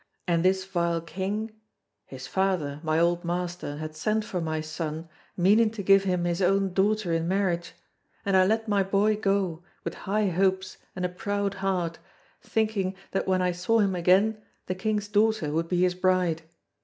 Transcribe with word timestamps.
And 0.27 0.43
this 0.43 0.65
vile 0.65 0.99
king 0.99 1.51
his 2.07 2.25
father, 2.25 2.79
my 2.81 2.97
old 2.97 3.23
master, 3.23 3.77
had 3.77 3.95
sent 3.95 4.25
for 4.25 4.41
my 4.41 4.59
son, 4.59 5.07
meaning 5.37 5.69
to 5.69 5.83
give 5.83 6.05
him 6.05 6.23
his 6.25 6.41
own 6.41 6.73
daughter 6.73 7.13
in 7.13 7.27
marriage; 7.27 7.73
and 8.25 8.35
I 8.35 8.43
let 8.47 8.67
my 8.67 8.81
boy 8.81 9.15
go, 9.15 9.61
with 9.83 9.93
high 10.09 10.29
hopes 10.29 10.77
and 10.95 11.05
a 11.05 11.07
proud 11.07 11.53
heart, 11.53 11.99
thinking 12.41 12.95
that 13.11 13.27
when 13.27 13.43
I 13.43 13.51
saw 13.51 13.77
him 13.77 13.93
again 13.93 14.41
the 14.65 14.73
king's 14.73 15.07
daughter 15.07 15.51
would 15.51 15.67
be 15.67 15.81
his 15.83 15.93
bride. 15.93 16.41